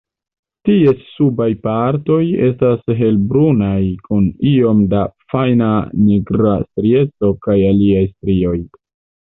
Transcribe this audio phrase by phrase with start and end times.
[0.67, 3.77] Ties subaj partoj estas helbrunaj
[4.07, 5.71] kun iom da fajna
[6.09, 8.59] nigra strieco kaj aliaj strioj.